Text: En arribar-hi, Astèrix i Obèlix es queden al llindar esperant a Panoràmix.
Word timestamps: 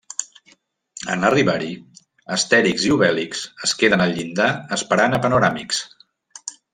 En 1.15 1.25
arribar-hi, 1.29 1.67
Astèrix 2.37 2.87
i 2.89 2.95
Obèlix 2.97 3.43
es 3.67 3.75
queden 3.83 4.05
al 4.07 4.15
llindar 4.21 4.49
esperant 4.81 5.17
a 5.19 5.25
Panoràmix. 5.27 5.83